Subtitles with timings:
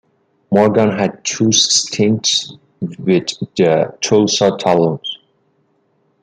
[0.49, 5.19] Morgan had two stints with the Tulsa Talons.